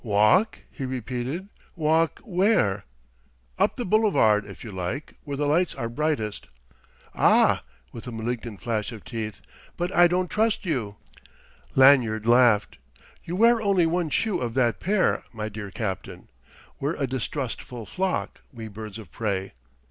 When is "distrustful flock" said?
17.05-18.41